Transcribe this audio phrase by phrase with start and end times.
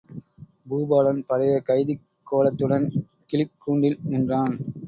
[0.69, 2.87] பூபாலன் பழைய கைதிக் கோலத்துடன்
[3.25, 4.57] கிளிக் கூண்டில் நின்றான்.